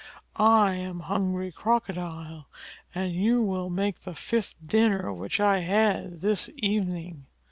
[0.35, 2.47] I am Hungry Crocodile,
[2.95, 5.67] and you will make the fifth dinner which I have
[6.03, 7.27] had this evening."